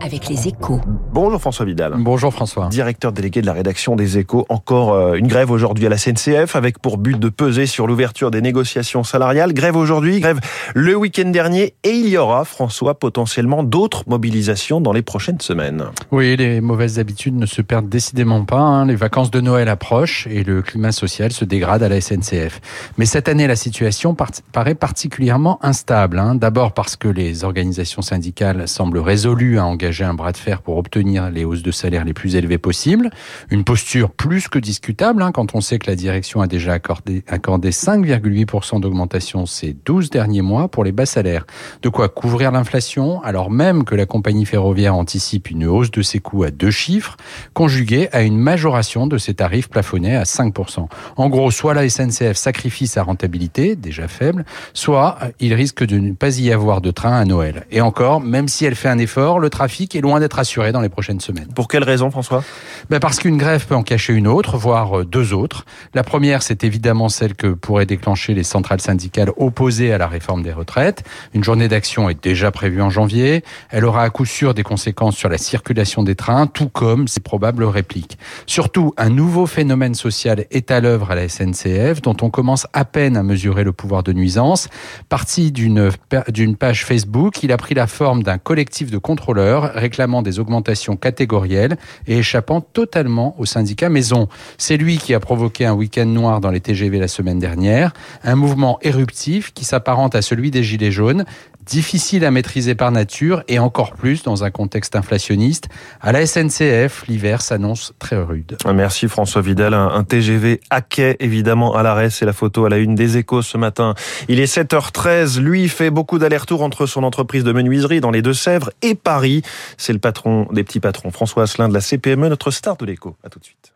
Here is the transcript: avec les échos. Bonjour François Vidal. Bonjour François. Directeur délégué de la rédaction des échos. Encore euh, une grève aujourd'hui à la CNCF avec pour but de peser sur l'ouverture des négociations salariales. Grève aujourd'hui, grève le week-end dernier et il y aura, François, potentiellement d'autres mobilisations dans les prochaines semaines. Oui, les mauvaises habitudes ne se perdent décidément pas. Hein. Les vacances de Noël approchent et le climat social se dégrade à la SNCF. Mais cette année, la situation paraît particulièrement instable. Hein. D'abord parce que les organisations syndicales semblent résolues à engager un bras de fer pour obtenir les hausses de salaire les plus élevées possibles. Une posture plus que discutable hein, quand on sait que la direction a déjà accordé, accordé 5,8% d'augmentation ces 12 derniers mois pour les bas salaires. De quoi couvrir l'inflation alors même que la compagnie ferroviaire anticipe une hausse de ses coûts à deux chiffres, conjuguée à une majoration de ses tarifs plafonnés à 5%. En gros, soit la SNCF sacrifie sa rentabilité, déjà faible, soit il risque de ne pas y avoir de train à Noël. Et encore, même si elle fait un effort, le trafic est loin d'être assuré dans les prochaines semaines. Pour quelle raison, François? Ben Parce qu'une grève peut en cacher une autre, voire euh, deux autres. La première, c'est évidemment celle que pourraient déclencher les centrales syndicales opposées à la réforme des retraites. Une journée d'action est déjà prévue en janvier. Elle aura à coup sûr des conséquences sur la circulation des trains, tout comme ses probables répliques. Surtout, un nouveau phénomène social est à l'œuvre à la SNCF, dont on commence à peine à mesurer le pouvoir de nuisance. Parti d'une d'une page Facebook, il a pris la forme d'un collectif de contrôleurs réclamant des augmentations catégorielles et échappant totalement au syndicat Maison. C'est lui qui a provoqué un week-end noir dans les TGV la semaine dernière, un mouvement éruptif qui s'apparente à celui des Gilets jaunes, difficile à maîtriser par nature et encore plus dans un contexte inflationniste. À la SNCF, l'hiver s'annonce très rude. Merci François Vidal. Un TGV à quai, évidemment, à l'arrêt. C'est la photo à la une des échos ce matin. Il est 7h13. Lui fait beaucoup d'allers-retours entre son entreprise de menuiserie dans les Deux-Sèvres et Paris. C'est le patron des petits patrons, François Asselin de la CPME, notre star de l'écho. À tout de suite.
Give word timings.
avec 0.00 0.28
les 0.28 0.48
échos. 0.48 0.80
Bonjour 1.12 1.40
François 1.40 1.66
Vidal. 1.66 1.94
Bonjour 1.98 2.32
François. 2.32 2.68
Directeur 2.68 3.12
délégué 3.12 3.42
de 3.42 3.46
la 3.46 3.52
rédaction 3.52 3.96
des 3.96 4.18
échos. 4.18 4.46
Encore 4.48 4.94
euh, 4.94 5.14
une 5.14 5.26
grève 5.26 5.50
aujourd'hui 5.50 5.86
à 5.86 5.88
la 5.88 5.96
CNCF 5.96 6.56
avec 6.56 6.78
pour 6.78 6.96
but 6.96 7.18
de 7.18 7.28
peser 7.28 7.66
sur 7.66 7.86
l'ouverture 7.86 8.30
des 8.30 8.40
négociations 8.40 9.04
salariales. 9.04 9.52
Grève 9.52 9.76
aujourd'hui, 9.76 10.20
grève 10.20 10.40
le 10.74 10.94
week-end 10.94 11.28
dernier 11.28 11.74
et 11.84 11.90
il 11.90 12.08
y 12.08 12.16
aura, 12.16 12.44
François, 12.44 12.98
potentiellement 12.98 13.62
d'autres 13.62 14.04
mobilisations 14.06 14.80
dans 14.80 14.92
les 14.92 15.02
prochaines 15.02 15.40
semaines. 15.40 15.84
Oui, 16.10 16.36
les 16.36 16.60
mauvaises 16.60 16.98
habitudes 16.98 17.36
ne 17.36 17.46
se 17.46 17.60
perdent 17.60 17.88
décidément 17.88 18.44
pas. 18.44 18.60
Hein. 18.60 18.86
Les 18.86 18.96
vacances 18.96 19.30
de 19.30 19.40
Noël 19.40 19.68
approchent 19.68 20.26
et 20.28 20.44
le 20.44 20.62
climat 20.62 20.92
social 20.92 21.32
se 21.32 21.44
dégrade 21.44 21.82
à 21.82 21.88
la 21.88 22.00
SNCF. 22.00 22.60
Mais 22.96 23.06
cette 23.06 23.28
année, 23.28 23.46
la 23.46 23.56
situation 23.56 24.16
paraît 24.52 24.74
particulièrement 24.74 25.58
instable. 25.62 26.18
Hein. 26.18 26.34
D'abord 26.36 26.72
parce 26.72 26.96
que 26.96 27.08
les 27.08 27.44
organisations 27.44 28.02
syndicales 28.02 28.66
semblent 28.66 28.98
résolues 29.30 29.58
à 29.58 29.64
engager 29.64 30.04
un 30.04 30.14
bras 30.14 30.32
de 30.32 30.36
fer 30.36 30.60
pour 30.60 30.76
obtenir 30.76 31.30
les 31.30 31.44
hausses 31.44 31.62
de 31.62 31.70
salaire 31.70 32.04
les 32.04 32.12
plus 32.12 32.34
élevées 32.34 32.58
possibles. 32.58 33.10
Une 33.50 33.62
posture 33.62 34.10
plus 34.10 34.48
que 34.48 34.58
discutable 34.58 35.22
hein, 35.22 35.30
quand 35.30 35.54
on 35.54 35.60
sait 35.60 35.78
que 35.78 35.88
la 35.88 35.94
direction 35.94 36.40
a 36.40 36.48
déjà 36.48 36.72
accordé, 36.72 37.22
accordé 37.28 37.70
5,8% 37.70 38.80
d'augmentation 38.80 39.46
ces 39.46 39.76
12 39.84 40.10
derniers 40.10 40.42
mois 40.42 40.68
pour 40.68 40.82
les 40.82 40.90
bas 40.90 41.06
salaires. 41.06 41.46
De 41.82 41.88
quoi 41.88 42.08
couvrir 42.08 42.50
l'inflation 42.50 43.22
alors 43.22 43.50
même 43.50 43.84
que 43.84 43.94
la 43.94 44.04
compagnie 44.04 44.46
ferroviaire 44.46 44.96
anticipe 44.96 45.50
une 45.50 45.64
hausse 45.66 45.92
de 45.92 46.02
ses 46.02 46.18
coûts 46.18 46.42
à 46.42 46.50
deux 46.50 46.72
chiffres, 46.72 47.16
conjuguée 47.54 48.08
à 48.12 48.22
une 48.22 48.38
majoration 48.38 49.06
de 49.06 49.16
ses 49.16 49.34
tarifs 49.34 49.68
plafonnés 49.68 50.16
à 50.16 50.24
5%. 50.24 50.88
En 51.16 51.28
gros, 51.28 51.50
soit 51.50 51.74
la 51.74 51.88
SNCF 51.88 52.36
sacrifie 52.36 52.88
sa 52.88 53.04
rentabilité, 53.04 53.76
déjà 53.76 54.08
faible, 54.08 54.44
soit 54.74 55.18
il 55.38 55.54
risque 55.54 55.84
de 55.84 55.98
ne 55.98 56.12
pas 56.12 56.38
y 56.38 56.52
avoir 56.52 56.80
de 56.80 56.90
train 56.90 57.16
à 57.16 57.24
Noël. 57.24 57.66
Et 57.70 57.80
encore, 57.80 58.20
même 58.20 58.48
si 58.48 58.64
elle 58.64 58.74
fait 58.74 58.88
un 58.88 58.98
effort, 58.98 59.09
le 59.16 59.48
trafic 59.50 59.94
est 59.94 60.00
loin 60.00 60.20
d'être 60.20 60.38
assuré 60.38 60.72
dans 60.72 60.80
les 60.80 60.88
prochaines 60.88 61.20
semaines. 61.20 61.48
Pour 61.54 61.68
quelle 61.68 61.84
raison, 61.84 62.10
François? 62.10 62.44
Ben 62.90 63.00
Parce 63.00 63.18
qu'une 63.18 63.36
grève 63.36 63.66
peut 63.66 63.74
en 63.74 63.82
cacher 63.82 64.12
une 64.12 64.26
autre, 64.26 64.56
voire 64.56 65.00
euh, 65.00 65.04
deux 65.04 65.32
autres. 65.32 65.64
La 65.94 66.02
première, 66.02 66.42
c'est 66.42 66.64
évidemment 66.64 67.08
celle 67.08 67.34
que 67.34 67.48
pourraient 67.48 67.86
déclencher 67.86 68.34
les 68.34 68.44
centrales 68.44 68.80
syndicales 68.80 69.30
opposées 69.36 69.92
à 69.92 69.98
la 69.98 70.06
réforme 70.06 70.42
des 70.42 70.52
retraites. 70.52 71.02
Une 71.34 71.44
journée 71.44 71.68
d'action 71.68 72.08
est 72.08 72.22
déjà 72.22 72.50
prévue 72.50 72.82
en 72.82 72.90
janvier. 72.90 73.42
Elle 73.70 73.84
aura 73.84 74.02
à 74.02 74.10
coup 74.10 74.24
sûr 74.24 74.54
des 74.54 74.62
conséquences 74.62 75.16
sur 75.16 75.28
la 75.28 75.38
circulation 75.38 76.02
des 76.02 76.14
trains, 76.14 76.46
tout 76.46 76.68
comme 76.68 77.08
ses 77.08 77.20
probables 77.20 77.64
répliques. 77.64 78.18
Surtout, 78.46 78.94
un 78.96 79.10
nouveau 79.10 79.46
phénomène 79.46 79.94
social 79.94 80.46
est 80.50 80.70
à 80.70 80.80
l'œuvre 80.80 81.10
à 81.10 81.14
la 81.14 81.28
SNCF, 81.28 82.02
dont 82.02 82.16
on 82.22 82.30
commence 82.30 82.66
à 82.72 82.84
peine 82.84 83.16
à 83.16 83.22
mesurer 83.22 83.64
le 83.64 83.72
pouvoir 83.72 84.02
de 84.02 84.12
nuisance. 84.12 84.68
Parti 85.08 85.52
d'une 85.52 85.90
d'une 86.28 86.56
page 86.56 86.84
Facebook, 86.84 87.42
il 87.42 87.52
a 87.52 87.56
pris 87.56 87.74
la 87.74 87.86
forme 87.86 88.22
d'un 88.22 88.38
collectif 88.38 88.90
de 88.90 88.98
contrôleurs 89.00 89.72
réclamant 89.74 90.22
des 90.22 90.38
augmentations 90.38 90.96
catégorielles 90.96 91.76
et 92.06 92.18
échappant 92.18 92.60
totalement 92.60 93.34
au 93.38 93.46
syndicat 93.46 93.88
Maison. 93.88 94.28
C'est 94.58 94.76
lui 94.76 94.98
qui 94.98 95.14
a 95.14 95.20
provoqué 95.20 95.66
un 95.66 95.74
week-end 95.74 96.06
noir 96.06 96.40
dans 96.40 96.50
les 96.50 96.60
TGV 96.60 96.98
la 96.98 97.08
semaine 97.08 97.38
dernière, 97.38 97.92
un 98.22 98.36
mouvement 98.36 98.78
éruptif 98.82 99.52
qui 99.52 99.64
s'apparente 99.64 100.14
à 100.14 100.22
celui 100.22 100.50
des 100.50 100.62
Gilets 100.62 100.90
jaunes, 100.90 101.24
difficile 101.66 102.24
à 102.24 102.30
maîtriser 102.30 102.74
par 102.74 102.90
nature 102.90 103.42
et 103.48 103.58
encore 103.58 103.92
plus 103.92 104.22
dans 104.22 104.44
un 104.44 104.50
contexte 104.50 104.96
inflationniste. 104.96 105.68
À 106.00 106.12
la 106.12 106.26
SNCF, 106.26 107.06
l'hiver 107.06 107.42
s'annonce 107.42 107.92
très 107.98 108.16
rude. 108.16 108.56
Merci 108.74 109.08
François 109.08 109.40
Vidal. 109.40 109.74
Un 109.74 110.02
TGV 110.02 110.60
à 110.70 110.80
quai, 110.80 111.16
évidemment, 111.20 111.76
à 111.76 111.82
l'arrêt. 111.82 112.10
C'est 112.10 112.26
la 112.26 112.32
photo 112.32 112.64
à 112.64 112.68
la 112.68 112.78
une 112.78 112.94
des 112.94 113.18
échos 113.18 113.42
ce 113.42 113.56
matin. 113.56 113.94
Il 114.28 114.40
est 114.40 114.52
7h13. 114.52 115.40
Lui 115.40 115.68
fait 115.68 115.90
beaucoup 115.90 116.18
d'allers-retours 116.18 116.62
entre 116.62 116.86
son 116.86 117.04
entreprise 117.04 117.44
de 117.44 117.52
menuiserie 117.52 118.00
dans 118.00 118.10
les 118.10 118.22
Deux-Sèvres 118.22 118.70
et 118.90 118.94
Paris. 118.94 119.42
C'est 119.76 119.92
le 119.92 119.98
patron 119.98 120.46
des 120.52 120.64
petits 120.64 120.80
patrons, 120.80 121.10
François 121.10 121.44
Asselin 121.44 121.68
de 121.68 121.74
la 121.74 121.80
CPME, 121.80 122.28
notre 122.28 122.50
star 122.50 122.76
de 122.76 122.84
l'écho. 122.84 123.16
À 123.24 123.28
tout 123.28 123.38
de 123.38 123.44
suite. 123.44 123.72